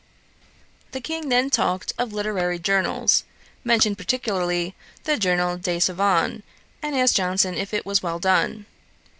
The 0.93 0.99
King 0.99 1.29
then 1.29 1.51
talked 1.51 1.93
of 1.99 2.11
literary 2.11 2.57
journals, 2.57 3.23
mentioned 3.63 3.99
particularly 3.99 4.73
the 5.03 5.15
Journal 5.15 5.57
des 5.57 5.79
Savans, 5.79 6.41
and 6.81 6.95
asked 6.95 7.17
Johnson 7.17 7.53
if 7.53 7.71
it 7.71 7.85
was 7.85 8.01
well 8.01 8.17
done. 8.17 8.65